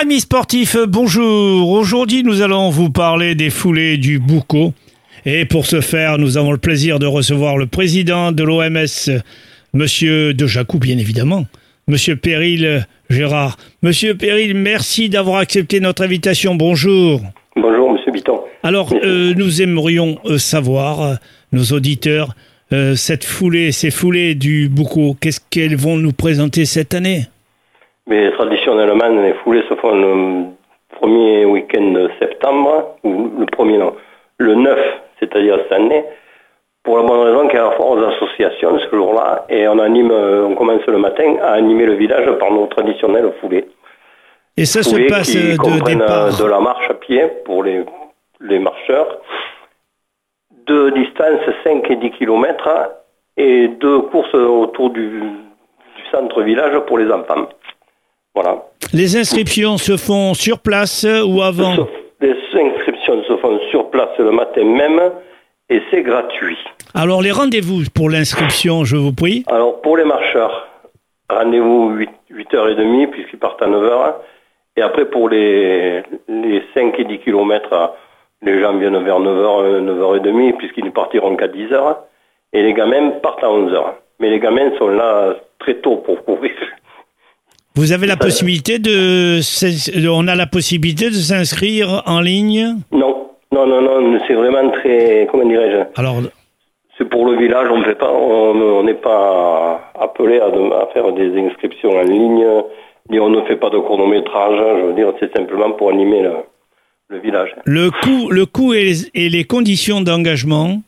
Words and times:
amis 0.00 0.20
sportifs, 0.20 0.78
bonjour. 0.88 1.68
Aujourd'hui, 1.72 2.22
nous 2.22 2.40
allons 2.40 2.70
vous 2.70 2.88
parler 2.88 3.34
des 3.34 3.50
foulées 3.50 3.98
du 3.98 4.18
Boucau. 4.18 4.72
Et 5.26 5.44
pour 5.44 5.66
ce 5.66 5.82
faire, 5.82 6.16
nous 6.16 6.38
avons 6.38 6.52
le 6.52 6.58
plaisir 6.58 6.98
de 6.98 7.04
recevoir 7.04 7.58
le 7.58 7.66
président 7.66 8.32
de 8.32 8.42
l'OMS, 8.42 9.20
Monsieur 9.74 10.32
De 10.32 10.46
Jacou, 10.46 10.78
bien 10.78 10.96
évidemment, 10.96 11.44
Monsieur 11.86 12.16
Péril 12.16 12.86
Gérard. 13.10 13.58
Monsieur 13.82 14.14
Péril, 14.14 14.54
merci 14.54 15.10
d'avoir 15.10 15.36
accepté 15.36 15.80
notre 15.80 16.02
invitation. 16.02 16.54
Bonjour. 16.54 17.20
Bonjour, 17.54 17.92
Monsieur 17.92 18.10
Bitton. 18.10 18.40
Alors, 18.62 18.94
euh, 19.04 19.34
nous 19.36 19.60
aimerions 19.60 20.18
euh, 20.24 20.38
savoir, 20.38 21.02
euh, 21.02 21.14
nos 21.52 21.64
auditeurs, 21.76 22.34
cette 22.94 23.24
foulée, 23.24 23.72
ces 23.72 23.90
foulées 23.90 24.36
du 24.36 24.68
Boucau, 24.68 25.16
qu'est-ce 25.20 25.40
qu'elles 25.50 25.76
vont 25.76 25.96
nous 25.96 26.12
présenter 26.12 26.64
cette 26.64 26.94
année? 26.94 27.26
Mais 28.06 28.30
traditionnellement, 28.32 29.08
les 29.08 29.34
foulées 29.34 29.64
se 29.68 29.74
font 29.74 29.94
le 29.94 30.46
premier 30.98 31.44
week-end 31.44 31.92
de 31.92 32.10
septembre, 32.18 32.96
ou 33.04 33.30
le 33.38 33.46
premier 33.46 33.78
non, 33.78 33.94
le 34.38 34.54
9, 34.54 34.78
c'est-à-dire 35.18 35.58
cette 35.62 35.72
année, 35.72 36.04
pour 36.82 36.96
la 36.96 37.04
bonne 37.04 37.20
raison 37.20 37.46
qu'il 37.48 37.58
y 37.58 37.62
a 37.62 37.70
fort 37.72 37.90
aux 37.90 38.02
associations 38.02 38.78
ce 38.78 38.96
jour-là, 38.96 39.44
et 39.48 39.68
on 39.68 39.78
anime, 39.78 40.10
euh, 40.10 40.46
on 40.46 40.54
commence 40.54 40.84
le 40.86 40.98
matin 40.98 41.36
à 41.42 41.52
animer 41.52 41.86
le 41.86 41.94
village 41.94 42.30
par 42.38 42.50
nos 42.50 42.66
traditionnelles 42.66 43.32
foulées. 43.40 43.68
Et 44.56 44.64
ça 44.64 44.82
se 44.82 44.90
Foulées 44.90 45.06
passe 45.06 45.30
qui 45.30 45.38
euh, 45.38 45.56
de 45.56 45.80
euh, 45.80 45.84
départ. 45.84 46.38
de 46.38 46.44
la 46.44 46.60
marche 46.60 46.90
à 46.90 46.94
pied 46.94 47.22
pour 47.44 47.62
les, 47.62 47.84
les 48.40 48.58
marcheurs, 48.58 49.18
de 50.66 50.90
distance 50.90 51.40
5 51.64 51.90
et 51.90 51.96
10 51.96 52.10
km, 52.12 52.68
et 53.36 53.68
deux 53.68 54.00
courses 54.02 54.34
autour 54.34 54.90
du, 54.90 55.20
du 55.20 56.02
centre-village 56.10 56.78
pour 56.86 56.98
les 56.98 57.10
enfants. 57.12 57.48
Voilà. 58.34 58.64
Les 58.92 59.16
inscriptions 59.16 59.76
se 59.78 59.96
font 59.96 60.34
sur 60.34 60.58
place 60.60 61.06
ou 61.26 61.42
avant 61.42 61.74
Les 62.20 62.34
inscriptions 62.54 63.22
se 63.24 63.36
font 63.38 63.58
sur 63.70 63.90
place 63.90 64.10
le 64.18 64.30
matin 64.30 64.64
même 64.64 65.00
et 65.68 65.80
c'est 65.90 66.02
gratuit. 66.02 66.58
Alors 66.94 67.22
les 67.22 67.30
rendez-vous 67.30 67.82
pour 67.94 68.10
l'inscription, 68.10 68.84
je 68.84 68.96
vous 68.96 69.12
prie. 69.12 69.44
Alors 69.46 69.80
pour 69.80 69.96
les 69.96 70.04
marcheurs, 70.04 70.68
rendez-vous 71.28 71.90
8, 71.90 72.10
8h30 72.32 73.10
puisqu'ils 73.10 73.38
partent 73.38 73.62
à 73.62 73.68
9h. 73.68 74.14
Et 74.76 74.82
après 74.82 75.04
pour 75.04 75.28
les, 75.28 76.02
les 76.28 76.62
5 76.74 76.98
et 76.98 77.04
10 77.04 77.18
km, 77.20 77.94
les 78.42 78.60
gens 78.60 78.76
viennent 78.76 79.02
vers 79.04 79.20
9h, 79.20 79.84
9h30 79.84 80.56
puisqu'ils 80.56 80.84
ne 80.84 80.90
partiront 80.90 81.36
qu'à 81.36 81.48
10h. 81.48 81.96
Et 82.52 82.62
les 82.62 82.74
gamins 82.74 83.10
partent 83.22 83.44
à 83.44 83.48
11h. 83.48 83.82
Mais 84.18 84.30
les 84.30 84.40
gamins 84.40 84.76
sont 84.78 84.88
là 84.88 85.34
très 85.58 85.74
tôt 85.76 85.96
pour 85.96 86.24
courir. 86.24 86.52
Vous 87.80 87.92
avez 87.92 88.06
la 88.06 88.12
Ça- 88.12 88.18
possibilité 88.26 88.78
de, 88.78 89.40
on 90.10 90.28
a 90.28 90.34
la 90.34 90.46
possibilité 90.46 91.06
de 91.06 91.14
s'inscrire 91.14 92.02
en 92.04 92.20
ligne. 92.20 92.76
Non, 92.92 93.30
non, 93.50 93.66
non, 93.66 93.80
non, 93.80 94.20
c'est 94.28 94.34
vraiment 94.34 94.68
très, 94.70 95.26
comment 95.30 95.48
dirais-je, 95.48 95.98
Alors 95.98 96.16
C'est 96.98 97.08
pour 97.08 97.24
le 97.24 97.38
village, 97.38 97.68
on 97.70 97.82
fait 97.82 97.94
pas, 97.94 98.12
on 98.12 98.50
on 98.80 98.84
n'est 98.84 99.00
pas 99.10 99.92
appelé 99.98 100.40
à, 100.40 100.50
faire 100.92 101.10
des 101.14 101.30
inscriptions 101.40 101.92
en 101.98 102.02
ligne, 102.02 102.44
ni 103.10 103.18
on 103.18 103.30
ne 103.30 103.40
fait 103.48 103.56
pas 103.56 103.70
de 103.70 103.78
chronométrage. 103.78 104.58
Je 104.80 104.86
veux 104.88 104.92
dire, 104.92 105.14
c'est 105.18 105.34
simplement 105.34 105.70
pour 105.72 105.88
animer 105.88 106.20
le, 106.20 106.34
le 107.08 107.18
village. 107.18 107.56
le 107.64 107.88
coût, 107.90 108.30
le 108.30 108.44
coût 108.44 108.74
et 108.74 108.84
les, 108.84 108.96
et 109.14 109.28
les 109.30 109.44
conditions 109.44 110.02
d'engagement? 110.02 110.82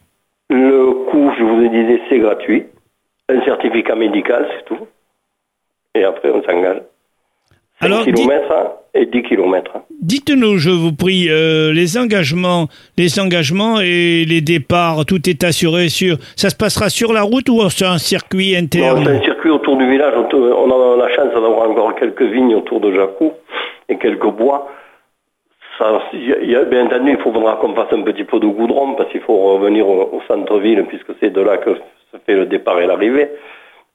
Le 0.51 0.93
coût, 1.11 1.31
je 1.39 1.43
vous 1.43 1.63
ai 1.65 1.71
dit, 1.71 2.01
c'est 2.11 2.19
gratuit. 2.19 2.65
Un 3.31 3.43
certificat 3.47 3.95
médical, 3.95 4.47
c'est 4.55 4.67
tout. 4.67 4.85
Et 5.95 6.05
après, 6.05 6.31
on 6.31 6.43
s'engage. 6.43 6.83
5 7.81 7.87
Alors, 7.87 8.05
km 8.05 8.55
et 8.95 9.07
10 9.07 9.23
km. 9.25 9.73
Dites-nous, 10.01 10.57
je 10.59 10.71
vous 10.71 10.93
prie, 10.93 11.29
euh, 11.31 11.73
les 11.73 11.99
engagements, 11.99 12.69
les 12.97 13.19
engagements 13.19 13.81
et 13.81 14.25
les 14.25 14.41
départs, 14.41 15.05
tout 15.07 15.29
est 15.29 15.43
assuré 15.45 15.89
sur. 15.89 16.17
Ça 16.37 16.49
se 16.51 16.57
passera 16.57 16.89
sur 16.91 17.13
la 17.13 17.23
route 17.23 17.49
ou 17.49 17.69
sur 17.71 17.89
un 17.91 17.99
circuit 17.99 18.55
interne? 18.57 19.03
C'est 19.05 19.17
un 19.17 19.23
circuit 19.23 19.51
autour 19.51 19.77
du 19.77 19.89
village. 19.91 20.15
On 20.17 20.71
a 20.71 20.97
la 20.97 21.15
chance 21.15 21.33
d'avoir 21.35 21.69
encore 21.71 21.95
quelques 21.97 22.23
vignes 22.23 22.55
autour 22.55 22.81
de 22.81 22.93
Jacou 22.95 23.33
et 23.89 23.99
quelques 23.99 24.31
bois. 24.31 24.69
Ça, 25.79 26.01
y 26.13 26.55
a- 26.55 26.65
bien 26.65 26.87
entendu, 26.87 27.17
il 27.19 27.23
faudra 27.23 27.57
qu'on 27.57 27.75
fasse 27.75 27.93
un 27.93 28.03
petit 28.03 28.25
peu 28.25 28.39
de 28.39 28.47
goudron 28.47 28.95
parce 28.95 29.11
qu'il 29.11 29.23
faut 29.23 29.55
revenir 29.55 29.89
au, 29.89 30.03
au 30.13 30.21
centre-ville 30.29 30.85
puisque 30.89 31.13
c'est 31.21 31.31
de 31.31 31.41
là 31.41 31.57
que 31.57 31.75
se 31.75 32.19
fait 32.27 32.35
le 32.37 32.47
départ 32.47 32.79
et 32.81 32.87
l'arrivée. 32.87 33.29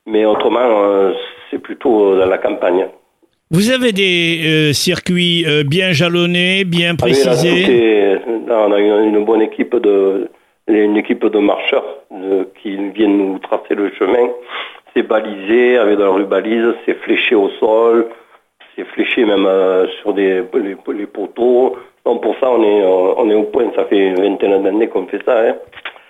Mais 0.08 0.26
autrement, 0.26 0.60
euh, 0.84 1.14
c'est 1.50 1.60
plutôt 1.62 2.16
dans 2.18 2.26
la 2.26 2.38
campagne. 2.38 2.88
Vous 3.50 3.72
avez 3.72 3.94
des 3.94 4.42
euh, 4.46 4.74
circuits 4.74 5.46
euh, 5.48 5.64
bien 5.64 5.94
jalonnés, 5.94 6.66
bien 6.66 6.96
Ah 7.00 7.06
oui, 7.06 7.12
là, 7.14 7.18
précisés. 7.26 7.62
est- 7.62 8.16
là, 8.48 8.66
on 8.68 8.72
a 8.74 8.80
une, 8.80 9.16
une 9.16 9.24
bonne 9.26 9.42
équipe 9.42 9.76
de 9.78 10.30
une 10.68 10.98
équipe 10.98 11.26
de 11.26 11.40
marcheurs 11.40 11.86
de- 12.12 12.46
qui 12.62 12.76
viennent 12.94 13.18
nous 13.18 13.40
tracer 13.40 13.74
le 13.74 13.90
chemin. 13.98 14.30
C'est 14.94 15.04
balisé 15.08 15.78
avec 15.78 15.98
de 15.98 16.04
la 16.04 16.10
rubalise, 16.10 16.74
c'est 16.86 16.98
fléché 17.04 17.36
au 17.36 17.50
sol, 17.60 18.08
c'est 18.76 18.86
fléché 18.88 19.24
même 19.24 19.46
euh, 19.46 19.88
sur 20.02 20.14
des 20.14 20.42
les, 20.54 20.76
les 20.98 21.06
poteaux. 21.06 21.78
Donc 22.06 22.22
pour 22.24 22.36
ça, 22.40 22.50
on 22.52 22.62
est 22.64 22.82
euh, 22.82 23.14
on 23.18 23.30
est 23.30 23.36
au 23.36 23.44
point. 23.44 23.72
Ça 23.78 23.86
fait 23.86 24.08
une 24.10 24.16
vingtaine 24.22 24.62
d'années 24.62 24.88
qu'on 24.88 25.08
fait 25.08 25.22
ça. 25.26 25.40
hein. 25.40 25.56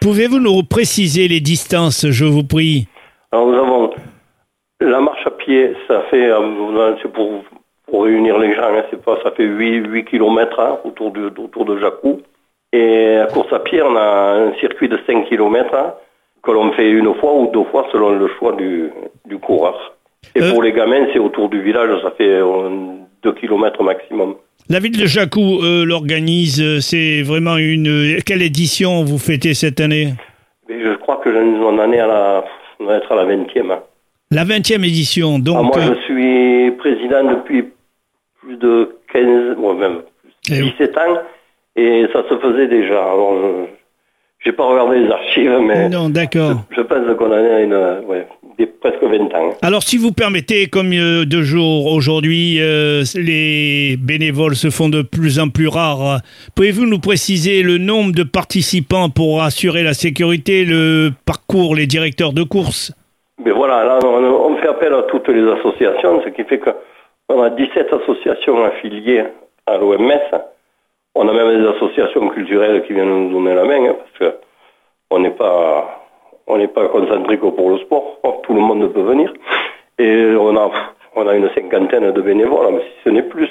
Pouvez-vous 0.02 0.40
nous 0.40 0.64
préciser 0.64 1.28
les 1.28 1.40
distances, 1.40 2.08
je 2.10 2.26
vous 2.26 2.44
prie? 2.44 2.88
Alors 3.32 3.48
nous 3.48 3.58
avons 3.58 3.90
la 4.82 5.00
marche 5.02 5.26
à 5.26 5.32
pied, 5.32 5.74
ça 5.88 6.02
fait 6.10 6.30
euh, 6.30 6.96
c'est 7.02 7.12
pour, 7.12 7.44
pour 7.88 8.04
réunir 8.04 8.38
les 8.38 8.54
gens, 8.54 8.64
hein, 8.76 8.84
c'est 8.90 9.02
pas 9.04 9.18
ça 9.24 9.32
fait 9.32 9.44
8, 9.46 9.88
8 9.88 10.06
km 10.06 10.80
autour 10.84 11.12
de 11.12 11.32
autour 11.38 11.66
de 11.66 11.78
Jacou. 11.80 12.22
Et 12.74 13.16
la 13.16 13.28
course 13.28 13.52
à 13.54 13.60
pied, 13.60 13.82
on 13.82 13.96
a 13.96 14.34
un 14.36 14.54
circuit 14.60 14.90
de 14.90 15.00
5 15.08 15.28
km 15.30 15.96
que 16.44 16.52
l'on 16.52 16.72
fait 16.74 16.90
une 16.90 17.14
fois 17.16 17.34
ou 17.34 17.50
deux 17.52 17.64
fois 17.72 17.88
selon 17.92 18.12
le 18.12 18.28
choix 18.38 18.54
du, 18.54 18.90
du 19.26 19.38
coureur. 19.38 19.96
Et 20.36 20.42
Euh. 20.42 20.52
pour 20.52 20.62
les 20.62 20.74
gamins, 20.74 21.08
c'est 21.14 21.20
autour 21.20 21.50
du 21.50 21.62
village, 21.62 21.90
ça 22.04 22.12
fait 22.12 22.40
2 23.24 23.32
km 23.34 23.84
maximum. 23.84 24.36
La 24.70 24.80
ville 24.80 24.98
de 24.98 25.06
Jacou 25.06 25.60
euh, 25.64 25.86
l'organise, 25.86 26.62
euh, 26.62 26.80
c'est 26.82 27.22
vraiment 27.24 27.56
une... 27.58 27.88
euh, 27.88 28.20
Quelle 28.26 28.42
édition 28.42 29.06
vous 29.06 29.18
fêtez 29.18 29.54
cette 29.54 29.80
année? 29.80 30.10
Mais 30.68 30.84
je 30.84 30.94
crois 30.96 31.18
que 31.24 31.30
nous 31.30 31.66
en 31.66 31.80
année 31.80 32.02
à 32.02 32.08
la, 32.08 32.44
on 32.82 32.86
va 32.86 32.98
être 32.98 33.10
à 33.12 33.16
la 33.16 33.24
20e. 33.26 33.72
hein. 33.72 33.80
La 34.32 34.44
20e 34.44 34.84
édition, 34.84 35.36
Ah, 35.38 35.42
donc... 35.42 35.76
moi, 35.76 35.78
euh, 35.78 35.96
je 35.96 36.02
suis 36.06 36.72
président 36.78 37.24
depuis 37.34 37.64
plus 38.42 38.58
de 38.58 38.98
15, 39.14 39.58
moi 39.58 39.74
même 39.76 40.00
Eh 40.50 40.62
oui. 40.62 40.72
17 40.78 40.98
ans, 40.98 41.18
et 41.76 42.06
ça 42.12 42.24
se 42.30 42.38
faisait 42.38 42.68
déjà. 42.68 43.00
Alors, 43.04 43.68
je 44.40 44.50
n'ai 44.50 44.56
pas 44.56 44.66
regardé 44.66 45.00
les 45.00 45.10
archives, 45.10 45.60
mais 45.66 45.88
non, 45.90 46.10
d'accord. 46.10 46.66
je 46.76 46.82
pense 46.82 47.18
qu'on 47.18 47.32
en 47.32 47.38
est 47.38 47.52
à 47.54 47.62
une, 47.62 48.06
ouais, 48.08 48.28
des, 48.60 48.66
presque 48.68 49.02
20 49.02 49.34
ans. 49.34 49.56
Alors, 49.62 49.82
si 49.84 49.96
vous 49.98 50.12
permettez, 50.12 50.68
comme 50.68 50.92
euh, 50.92 51.24
de 51.26 51.42
jour 51.42 51.86
aujourd'hui, 51.88 52.58
euh, 52.60 53.04
les 53.16 53.96
bénévoles 53.98 54.56
se 54.58 54.70
font 54.70 54.90
de 54.90 55.04
plus 55.04 55.40
en 55.40 55.48
plus 55.48 55.68
rares. 55.70 56.20
Pouvez-vous 56.54 56.86
nous 56.86 57.00
préciser 57.00 57.64
le 57.64 57.78
nombre 57.78 58.12
de 58.14 58.24
participants 58.24 59.10
pour 59.10 59.42
assurer 59.42 59.84
la 59.84 59.94
sécurité, 59.94 60.66
le 60.66 61.12
parcours, 61.26 61.76
les 61.78 61.88
directeurs 61.88 62.34
de 62.34 62.44
course? 62.44 62.92
Mais 63.48 63.54
voilà, 63.54 63.86
là, 63.86 64.00
on, 64.04 64.26
on 64.26 64.58
fait 64.58 64.68
appel 64.68 64.94
à 64.94 65.04
toutes 65.04 65.30
les 65.30 65.50
associations, 65.50 66.22
ce 66.22 66.28
qui 66.32 66.44
fait 66.44 66.60
qu'on 66.60 67.42
a 67.42 67.50
17 67.50 67.94
associations 67.94 68.62
affiliées 68.66 69.24
à 69.66 69.78
l'OMS. 69.78 70.12
On 71.16 71.30
a 71.30 71.32
même 71.34 71.62
des 71.62 71.68
associations 71.70 72.28
culturelles 72.28 72.84
qui 72.86 72.92
viennent 72.92 73.08
nous 73.08 73.32
donner 73.32 73.56
la 73.56 73.64
main, 73.64 73.86
hein, 73.86 73.96
parce 73.98 74.12
que 74.34 74.38
on 75.12 75.20
n'est 75.20 75.32
pas, 75.32 76.04
on 76.46 76.58
n'est 76.58 76.68
pas 76.68 76.90
concentré 76.90 77.38
que 77.38 77.48
pour 77.48 77.70
le 77.70 77.78
sport. 77.78 78.20
Tout 78.44 78.54
le 78.54 78.60
monde 78.60 78.92
peut 78.92 79.02
venir. 79.02 79.32
Et 79.98 80.36
on 80.38 80.58
a, 80.58 80.70
on 81.16 81.26
a 81.26 81.34
une 81.34 81.50
cinquantaine 81.56 82.12
de 82.12 82.22
bénévoles, 82.22 82.74
mais 82.74 82.82
si 82.82 83.04
ce 83.06 83.10
n'est 83.12 83.24
plus. 83.24 83.48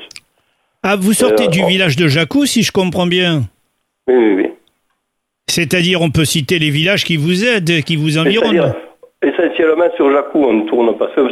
Ah, 0.82 0.96
vous 0.96 1.14
sortez 1.14 1.44
Euh, 1.44 1.48
du 1.48 1.62
oh. 1.64 1.66
village 1.66 1.96
de 1.96 2.06
Jacou, 2.06 2.44
si 2.44 2.62
je 2.62 2.70
comprends 2.70 3.06
bien. 3.06 3.44
Oui, 4.08 4.14
oui, 4.14 4.34
oui. 4.34 4.50
C'est-à-dire, 5.48 6.02
on 6.02 6.10
peut 6.10 6.26
citer 6.26 6.58
les 6.58 6.68
villages 6.68 7.04
qui 7.04 7.16
vous 7.16 7.46
aident, 7.46 7.82
qui 7.82 7.96
vous 7.96 8.18
environnent. 8.18 8.74
Essentiellement 9.26 9.90
sur 9.96 10.10
Jacou, 10.12 10.44
on 10.44 10.60
tourne 10.66 10.96
parce 10.96 11.12
que 11.14 11.22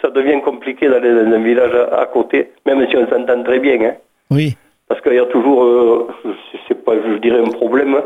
ça 0.00 0.10
devient 0.10 0.40
compliqué 0.40 0.88
d'aller 0.88 1.10
dans 1.10 1.32
un 1.34 1.42
village 1.42 1.74
à, 1.74 2.02
à 2.02 2.06
côté, 2.06 2.50
même 2.64 2.86
si 2.88 2.96
on 2.96 3.06
s'entend 3.08 3.42
très 3.42 3.58
bien. 3.58 3.80
Hein. 3.82 3.94
Oui. 4.30 4.56
Parce 4.88 5.00
qu'il 5.00 5.14
y 5.14 5.18
a 5.18 5.24
toujours, 5.26 5.64
euh, 5.64 6.06
c'est- 6.68 6.84
pas, 6.84 6.92
je 6.94 7.14
dirais, 7.18 7.40
un 7.40 7.50
problème. 7.50 7.96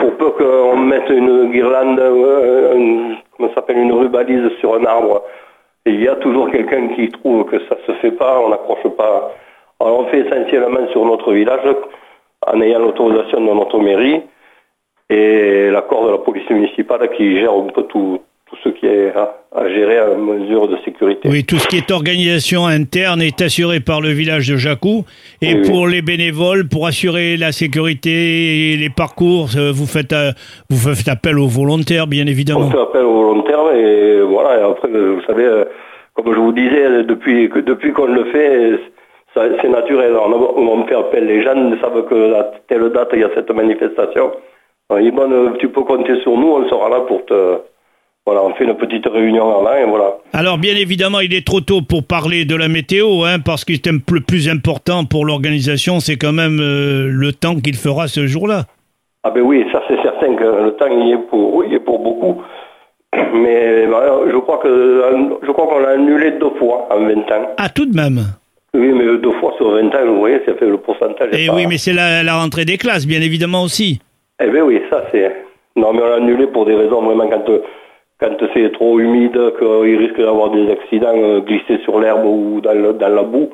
Pour 0.00 0.12
peu 0.16 0.30
qu'on 0.30 0.76
mette 0.76 1.08
une 1.10 1.50
guirlande, 1.50 1.98
euh, 2.00 2.74
un- 2.74 3.16
comment 3.36 3.48
ça 3.50 3.56
s'appelle, 3.56 3.78
une 3.78 3.92
rubalise 3.92 4.48
sur 4.60 4.74
un 4.76 4.84
arbre. 4.86 5.22
Il 5.84 6.00
y 6.02 6.08
a 6.08 6.14
toujours 6.16 6.50
quelqu'un 6.50 6.88
qui 6.94 7.08
trouve 7.10 7.44
que 7.46 7.58
ça 7.68 7.76
se 7.86 7.92
fait 8.00 8.12
pas, 8.12 8.40
on 8.40 8.48
n'accroche 8.50 8.86
pas. 8.96 9.32
Alors 9.80 10.00
on 10.00 10.04
fait 10.06 10.20
essentiellement 10.20 10.86
sur 10.92 11.04
notre 11.04 11.32
village, 11.32 11.66
en 12.46 12.60
ayant 12.62 12.78
l'autorisation 12.78 13.40
de 13.40 13.52
notre 13.52 13.78
mairie 13.80 14.22
et 15.10 15.70
l'accord 15.70 16.06
de 16.06 16.10
la 16.12 16.18
police 16.18 16.48
municipale 16.50 17.08
qui 17.16 17.38
gère 17.38 17.52
un 17.52 17.66
peu 17.74 17.82
tout, 17.84 18.20
tout 18.48 18.56
ce 18.64 18.68
qui 18.70 18.86
est 18.86 19.12
à 19.54 19.68
gérer 19.68 19.98
à 19.98 20.14
mesure 20.14 20.66
de 20.68 20.76
sécurité. 20.84 21.28
Oui, 21.28 21.44
tout 21.44 21.56
ce 21.58 21.68
qui 21.68 21.76
est 21.76 21.90
organisation 21.90 22.64
interne 22.66 23.20
est 23.20 23.40
assuré 23.42 23.80
par 23.80 24.00
le 24.00 24.08
village 24.10 24.48
de 24.48 24.56
Jacou. 24.56 25.04
Et 25.42 25.54
Oui, 25.54 25.60
oui. 25.62 25.68
pour 25.70 25.86
les 25.86 26.00
bénévoles, 26.00 26.66
pour 26.68 26.86
assurer 26.86 27.36
la 27.36 27.52
sécurité 27.52 28.72
et 28.72 28.76
les 28.78 28.88
parcours, 28.90 29.48
euh, 29.56 29.70
vous 29.72 29.86
faites, 29.86 30.12
euh, 30.14 30.30
vous 30.70 30.94
faites 30.94 31.08
appel 31.08 31.38
aux 31.38 31.48
volontaires, 31.48 32.06
bien 32.06 32.24
On 32.24 32.28
évidemment. 32.28 32.70
fait 32.70 32.80
appel 32.80 33.02
aux 33.04 33.12
volontaires 33.14 33.74
et 33.76 34.20
voilà. 34.22 34.58
Et 34.60 34.62
après, 34.62 34.88
vous 34.88 35.22
savez, 35.26 35.44
euh, 35.44 35.64
comme 36.14 36.32
je 36.32 36.38
vous 36.38 36.52
disais, 36.52 37.04
depuis 37.04 37.50
que 37.50 37.58
depuis 37.58 37.92
qu'on 37.92 38.06
le 38.06 38.24
fait, 38.32 38.78
c'est 39.34 39.68
naturel. 39.68 40.12
On, 40.16 40.32
on 40.32 40.86
fait 40.86 40.94
appel. 40.94 41.26
Les 41.26 41.42
gens 41.42 41.54
savent 41.80 42.06
que 42.08 42.34
à 42.34 42.50
telle 42.68 42.88
date 42.90 43.10
il 43.12 43.20
y 43.20 43.24
a 43.24 43.30
cette 43.34 43.50
manifestation. 43.50 44.30
Disent, 45.00 45.12
bon, 45.12 45.30
euh, 45.32 45.50
tu 45.58 45.68
peux 45.68 45.82
compter 45.82 46.20
sur 46.22 46.36
nous, 46.36 46.48
on 46.48 46.68
sera 46.68 46.88
là 46.88 47.00
pour 47.06 47.24
te. 47.26 47.58
Voilà, 48.24 48.40
on 48.44 48.54
fait 48.54 48.64
une 48.64 48.74
petite 48.74 49.06
réunion 49.08 49.50
avant 49.58 49.74
et 49.74 49.84
voilà. 49.84 50.14
Alors, 50.32 50.56
bien 50.56 50.76
évidemment, 50.76 51.18
il 51.18 51.34
est 51.34 51.44
trop 51.44 51.60
tôt 51.60 51.82
pour 51.82 52.04
parler 52.04 52.44
de 52.44 52.54
la 52.54 52.68
météo, 52.68 53.24
hein, 53.24 53.40
parce 53.44 53.64
que 53.64 53.72
le 53.72 54.20
plus 54.20 54.48
important 54.48 55.04
pour 55.04 55.24
l'organisation, 55.24 55.98
c'est 55.98 56.16
quand 56.16 56.32
même 56.32 56.60
euh, 56.60 57.08
le 57.10 57.32
temps 57.32 57.56
qu'il 57.56 57.74
fera 57.74 58.06
ce 58.06 58.26
jour-là. 58.28 58.66
Ah 59.24 59.30
ben 59.30 59.40
oui, 59.42 59.64
ça 59.72 59.82
c'est 59.88 60.00
certain 60.02 60.34
que 60.36 60.44
le 60.44 60.70
temps 60.76 60.86
il 60.86 61.12
est 61.14 61.28
pour, 61.28 61.64
il 61.64 61.74
est 61.74 61.80
pour 61.80 61.98
beaucoup. 61.98 62.42
Mais 63.34 63.86
je 63.86 64.38
crois 64.38 64.58
que 64.58 65.02
je 65.44 65.50
crois 65.52 65.66
qu'on 65.66 65.78
l'a 65.80 65.90
annulé 65.90 66.32
deux 66.40 66.50
fois 66.58 66.88
en 66.90 67.00
20 67.00 67.12
ans. 67.32 67.46
Ah, 67.58 67.68
tout 67.68 67.86
de 67.86 67.94
même. 67.96 68.20
Oui, 68.74 68.90
mais 68.94 69.04
deux 69.18 69.32
fois 69.32 69.52
sur 69.58 69.70
20 69.72 69.88
ans, 69.94 70.06
vous 70.06 70.18
voyez, 70.20 70.40
ça 70.46 70.54
fait 70.54 70.66
le 70.66 70.78
pourcentage. 70.78 71.28
Et 71.32 71.46
pas- 71.46 71.52
Eh 71.52 71.56
oui, 71.56 71.66
mais 71.68 71.76
c'est 71.76 71.92
la, 71.92 72.22
la 72.22 72.36
rentrée 72.40 72.64
des 72.64 72.78
classes, 72.78 73.06
bien 73.06 73.20
évidemment 73.20 73.64
aussi. 73.64 74.00
Eh 74.44 74.50
bien 74.50 74.64
oui, 74.64 74.80
ça 74.90 75.04
c'est... 75.12 75.30
Non, 75.76 75.92
mais 75.92 76.02
on 76.02 76.06
l'a 76.06 76.16
annulé 76.16 76.46
pour 76.48 76.66
des 76.66 76.74
raisons 76.74 77.00
vraiment 77.02 77.28
quand, 77.28 77.44
quand 78.20 78.36
c'est 78.52 78.72
trop 78.72 78.98
humide, 79.00 79.38
qu'il 79.58 79.96
risque 79.96 80.18
d'avoir 80.18 80.50
des 80.50 80.70
accidents, 80.70 81.14
euh, 81.16 81.40
glisser 81.40 81.78
sur 81.84 81.98
l'herbe 82.00 82.24
ou 82.26 82.60
dans, 82.60 82.74
le- 82.74 82.92
dans 82.92 83.08
la 83.08 83.22
boue. 83.22 83.50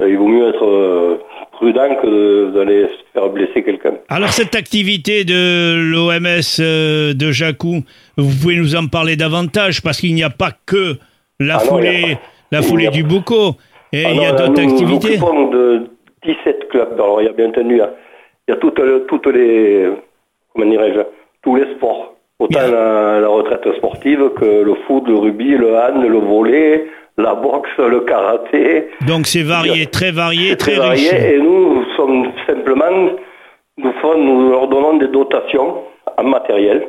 Euh, 0.00 0.08
Il 0.08 0.16
vaut 0.18 0.28
mieux 0.28 0.48
être 0.48 0.64
euh, 0.64 1.16
prudent 1.52 1.96
que 2.00 2.50
d'aller 2.52 2.84
se 2.86 3.02
faire 3.12 3.28
blesser 3.30 3.64
quelqu'un. 3.64 3.94
Alors 4.08 4.28
cette 4.28 4.54
activité 4.54 5.24
de 5.24 5.74
l'OMS 5.92 6.60
euh, 6.60 7.12
de 7.14 7.32
Jacou, 7.32 7.82
vous 8.16 8.40
pouvez 8.40 8.54
nous 8.56 8.76
en 8.76 8.86
parler 8.86 9.16
davantage 9.16 9.82
parce 9.82 9.98
qu'il 10.00 10.14
n'y 10.14 10.22
a 10.22 10.30
pas 10.30 10.50
que 10.66 10.94
la 11.40 11.56
Ah 11.56 11.58
foulée, 11.60 12.18
la 12.52 12.62
foulée 12.62 12.86
a- 12.86 12.90
du 12.90 13.02
Boucau. 13.02 13.56
Et 13.92 14.04
Ah 14.06 14.10
il 14.12 14.20
y 14.20 14.24
a 14.24 14.32
d'autres 14.32 14.60
activités. 14.62 15.18
Nous 15.18 15.50
de 15.50 15.82
17 16.24 16.68
clubs. 16.68 16.92
Alors, 16.94 17.20
il 17.20 17.24
y 17.24 17.28
a 17.28 17.32
bien 17.32 17.48
entendu, 17.48 17.74
il 17.74 18.50
y 18.50 18.52
a, 18.52 18.56
toutes, 18.56 18.80
toutes 19.08 19.26
les, 19.28 19.88
comment 20.54 20.70
dirais-je, 20.70 21.00
tous 21.42 21.56
les 21.56 21.74
sports. 21.74 22.14
Autant 22.40 22.60
la, 22.60 23.18
la 23.20 23.28
retraite 23.28 23.66
sportive 23.76 24.30
que 24.38 24.62
le 24.62 24.74
foot, 24.86 25.04
le 25.08 25.16
rugby, 25.16 25.56
le 25.56 25.74
hand, 25.74 26.04
le 26.04 26.18
volley, 26.18 26.86
la 27.16 27.34
boxe, 27.34 27.68
le 27.78 28.00
karaté. 28.00 28.90
Donc 29.08 29.26
c'est 29.26 29.42
varié, 29.42 29.86
très 29.86 30.12
varié, 30.12 30.56
très, 30.56 30.76
varié. 30.76 31.10
riche. 31.10 31.12
Et 31.32 31.38
nous 31.38 31.84
sommes 31.96 32.30
simplement, 32.46 32.90
nous, 33.76 33.92
nous 34.16 34.50
leur 34.50 34.68
donnons 34.68 34.98
des 34.98 35.08
dotations 35.08 35.82
en 36.16 36.22
matériel. 36.24 36.86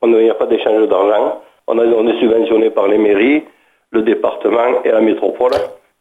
On 0.00 0.06
n'y 0.06 0.30
a 0.30 0.34
pas 0.34 0.46
d'échange 0.46 0.86
d'argent. 0.88 1.42
On, 1.66 1.76
est 2.08 2.18
subventionné 2.20 2.70
par 2.70 2.86
les 2.86 2.98
mairies, 2.98 3.42
le 3.90 4.02
département 4.02 4.82
et 4.84 4.90
la 4.92 5.00
métropole. 5.00 5.52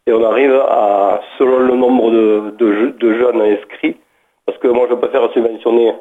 Et 0.05 0.13
on 0.13 0.23
arrive 0.23 0.53
à, 0.69 1.19
selon 1.39 1.59
le 1.59 1.75
nombre 1.75 2.11
de, 2.11 2.51
de 2.59 2.73
je- 2.73 2.97
de 3.05 3.13
jeunes 3.15 3.41
inscrits, 3.41 3.97
parce 4.45 4.57
que 4.59 4.67
moi 4.67 4.85
je 4.89 4.95
préfère 4.95 5.29
subventionner 5.33 5.93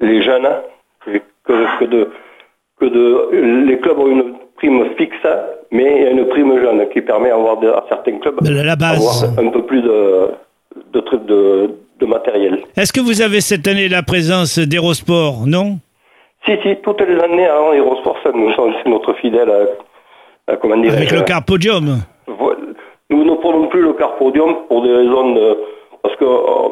les 0.00 0.22
jeunes 0.22 0.48
que, 1.04 1.10
que- 1.44 1.84
de, 1.86 2.10
que 2.80 2.84
de. 2.86 3.66
Les 3.66 3.78
clubs 3.78 3.98
ont 3.98 4.06
une 4.08 4.34
prime 4.56 4.84
fixe, 4.96 5.26
mais 5.70 5.96
il 5.96 6.02
y 6.02 6.06
a 6.06 6.10
une 6.10 6.26
prime 6.28 6.58
jeune 6.60 6.88
qui 6.90 7.00
permet 7.00 7.28
d'avoir 7.30 7.56
de- 7.58 7.68
à 7.70 7.84
certains 7.88 8.18
clubs 8.18 8.42
De 8.42 8.60
la 8.62 8.76
base. 8.76 8.98
avoir 9.24 9.46
un 9.46 9.50
peu 9.50 9.62
plus 9.64 9.82
de, 9.82 10.28
de 10.92 11.00
trucs 11.00 11.24
de, 11.26 11.70
de 11.98 12.06
matériel. 12.06 12.58
Est-ce 12.76 12.92
que 12.92 13.00
vous 13.00 13.22
avez 13.22 13.40
cette 13.40 13.66
année 13.68 13.88
la 13.88 14.02
présence 14.02 14.58
d'Hérosport 14.58 15.46
Non? 15.46 15.78
Si, 16.46 16.52
si, 16.62 16.76
toutes 16.82 17.02
les 17.02 17.18
années, 17.20 17.46
avant 17.46 17.74
nous 17.74 18.52
sommes- 18.54 18.72
c'est 18.82 18.88
notre 18.88 19.12
fidèle, 19.14 19.48
euh, 19.50 19.66
euh, 20.50 20.56
comment 20.60 20.76
dire, 20.78 20.92
Avec 20.92 21.10
le 21.10 21.20
Carpodium. 21.22 21.98
Nous 23.12 23.24
ne 23.24 23.34
prenons 23.34 23.66
plus 23.66 23.82
le 23.82 23.92
carpodium 23.94 24.54
pour 24.68 24.82
des 24.82 24.94
raisons 24.94 25.34
de... 25.34 25.58
Parce 26.00 26.14
que 26.16 26.24
euh, 26.24 26.68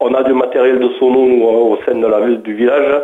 on 0.00 0.14
a 0.14 0.22
du 0.22 0.32
matériel 0.32 0.78
de 0.78 0.88
sono 0.98 1.26
nous, 1.26 1.44
euh, 1.46 1.74
au 1.74 1.78
sein 1.84 1.94
de 1.94 2.06
la 2.06 2.20
ville 2.20 2.42
du 2.42 2.54
village. 2.54 3.02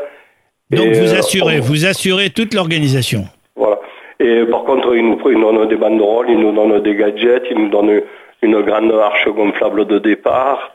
Donc 0.70 0.87
Et, 0.87 1.00
vous 1.00 1.14
assurez, 1.14 1.58
on- 1.58 1.62
vous 1.62 1.87
assurez 1.87 2.31
toute 2.31 2.55
l'organisation. 2.55 3.25
Voilà. 3.56 3.79
Et 4.20 4.44
par 4.46 4.64
contre, 4.64 4.94
ils 4.94 5.05
nous, 5.08 5.19
ils 5.31 5.38
nous 5.38 5.52
donnent 5.52 5.69
des 5.69 5.76
banderoles, 5.76 6.31
ils 6.31 6.38
nous 6.38 6.52
donnent 6.52 6.81
des 6.81 6.94
gadgets, 6.94 7.44
ils 7.50 7.58
nous 7.58 7.69
donnent 7.69 8.00
une 8.43 8.61
grande 8.62 8.93
arche 8.93 9.29
gonflable 9.29 9.87
de 9.87 9.99
départ. 9.99 10.73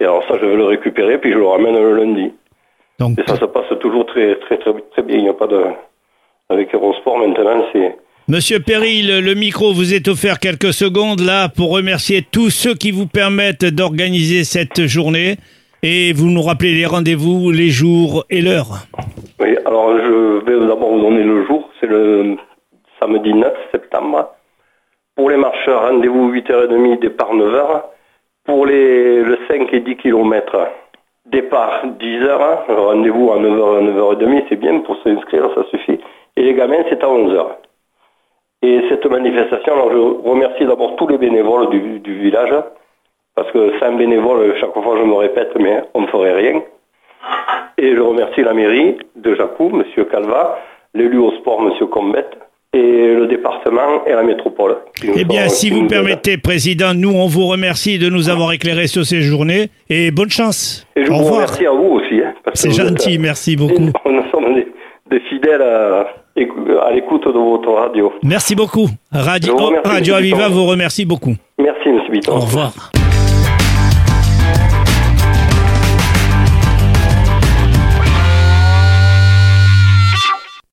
Et 0.00 0.04
alors 0.04 0.22
ça, 0.28 0.34
je 0.40 0.46
vais 0.46 0.56
le 0.56 0.64
récupérer, 0.64 1.18
puis 1.18 1.32
je 1.32 1.38
le 1.38 1.46
ramène 1.46 1.74
le 1.76 1.94
lundi. 1.96 2.32
Donc 2.98 3.18
Et 3.18 3.22
ça 3.26 3.36
se 3.36 3.44
passe 3.46 3.66
toujours 3.80 4.06
très, 4.06 4.34
très, 4.36 4.58
très, 4.58 4.72
très 4.92 5.02
bien. 5.02 5.16
Il 5.16 5.22
n'y 5.24 5.28
a 5.28 5.34
pas 5.34 5.46
de... 5.46 5.62
Avec 6.50 6.74
Eurosport, 6.74 7.18
maintenant, 7.18 7.64
c'est... 7.72 7.96
Monsieur 8.30 8.58
le, 8.58 9.20
le 9.22 9.34
micro 9.34 9.72
vous 9.72 9.94
est 9.94 10.06
offert 10.06 10.38
quelques 10.38 10.74
secondes 10.74 11.20
là 11.20 11.48
pour 11.48 11.70
remercier 11.70 12.20
tous 12.20 12.50
ceux 12.50 12.74
qui 12.74 12.90
vous 12.90 13.06
permettent 13.06 13.64
d'organiser 13.64 14.44
cette 14.44 14.86
journée 14.86 15.36
et 15.82 16.12
vous 16.12 16.28
nous 16.28 16.42
rappelez 16.42 16.74
les 16.74 16.84
rendez-vous, 16.84 17.50
les 17.50 17.70
jours 17.70 18.26
et 18.28 18.42
l'heure. 18.42 18.84
Oui, 19.40 19.56
alors 19.64 19.96
je 19.96 20.44
vais 20.44 20.60
d'abord 20.66 20.90
vous 20.90 21.00
donner 21.00 21.22
le 21.22 21.46
jour. 21.46 21.70
C'est 21.80 21.86
le 21.86 22.36
samedi 23.00 23.32
9 23.32 23.50
septembre. 23.72 24.34
Pour 25.16 25.30
les 25.30 25.38
marcheurs, 25.38 25.88
rendez-vous 25.88 26.30
8h30, 26.30 27.00
départ 27.00 27.32
9h. 27.32 27.82
Pour 28.44 28.66
les, 28.66 29.22
le 29.22 29.38
5 29.48 29.72
et 29.72 29.80
10 29.80 29.96
km, 29.96 30.68
départ 31.24 31.82
10h. 31.98 32.58
Rendez-vous 32.68 33.32
à 33.32 33.38
9h, 33.38 33.90
9h30, 33.90 34.44
c'est 34.50 34.56
bien. 34.56 34.80
Pour 34.80 34.98
s'inscrire, 35.02 35.48
ça 35.54 35.64
suffit. 35.70 35.98
Et 36.36 36.42
les 36.42 36.52
gamins, 36.52 36.84
c'est 36.90 37.02
à 37.02 37.06
11h. 37.06 37.67
Et 38.62 38.80
cette 38.88 39.06
manifestation, 39.06 39.72
alors 39.74 39.90
je 39.92 40.28
remercie 40.28 40.66
d'abord 40.66 40.96
tous 40.96 41.06
les 41.08 41.18
bénévoles 41.18 41.70
du, 41.70 42.00
du 42.00 42.18
village. 42.18 42.54
Parce 43.34 43.50
que 43.52 43.78
sans 43.78 43.92
bénévoles, 43.94 44.54
chaque 44.60 44.72
fois 44.72 44.96
je 44.98 45.04
me 45.04 45.14
répète, 45.14 45.50
mais 45.60 45.82
on 45.94 46.00
ne 46.02 46.06
ferait 46.08 46.34
rien. 46.34 46.60
Et 47.78 47.94
je 47.94 48.00
remercie 48.00 48.42
la 48.42 48.52
mairie 48.52 48.96
de 49.14 49.34
Jacou, 49.36 49.70
M. 49.72 49.84
Calva, 50.10 50.58
l'élu 50.94 51.18
au 51.18 51.30
sport, 51.32 51.60
M. 51.62 51.86
Combette, 51.88 52.36
et 52.74 53.14
le 53.14 53.26
département 53.28 54.04
et 54.06 54.10
la 54.12 54.22
métropole. 54.24 54.76
Eh 55.16 55.24
bien, 55.24 55.48
si 55.48 55.70
vous 55.70 55.86
permettez, 55.86 56.36
Président, 56.36 56.92
nous 56.94 57.12
on 57.12 57.26
vous 57.26 57.46
remercie 57.46 57.98
de 57.98 58.10
nous 58.10 58.28
avoir 58.28 58.52
éclairés 58.52 58.88
sur 58.88 59.04
ces 59.06 59.22
journées 59.22 59.70
et 59.88 60.10
bonne 60.10 60.28
chance. 60.30 60.84
Et 60.96 61.04
je 61.04 61.10
Au 61.10 61.14
vous 61.14 61.18
revoir. 61.20 61.34
remercie 61.36 61.66
à 61.66 61.70
vous 61.70 61.94
aussi. 62.00 62.20
hein, 62.20 62.34
C'est 62.54 62.68
êtes, 62.68 62.74
gentil, 62.74 63.18
merci 63.18 63.56
beaucoup. 63.56 63.90
Des, 65.10 65.20
fidèles 65.28 65.62
à, 65.62 66.06
à 66.86 66.92
l'écoute 66.92 67.26
de 67.26 67.38
votre 67.38 67.72
radio. 67.72 68.12
Merci 68.22 68.54
beaucoup. 68.54 68.88
Radio, 69.12 69.56
Radio 69.84 70.14
monsieur 70.14 70.14
Aviva 70.14 70.48
vous 70.48 70.66
remercie 70.66 71.04
beaucoup. 71.04 71.34
Merci, 71.58 71.88
M. 71.88 72.00
Bitton. 72.10 72.32
Au 72.32 72.40
revoir. 72.40 72.90